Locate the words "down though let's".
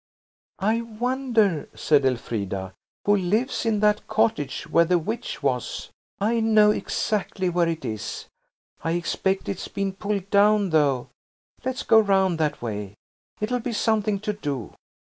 10.31-11.83